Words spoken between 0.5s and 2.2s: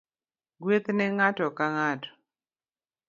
Gweth ne ngato ka ngato